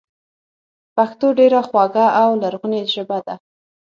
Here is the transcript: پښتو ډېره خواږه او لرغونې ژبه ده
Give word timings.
پښتو 0.95 1.27
ډېره 1.39 1.59
خواږه 1.67 2.05
او 2.21 2.29
لرغونې 2.41 2.81
ژبه 2.93 3.17
ده 3.25 3.35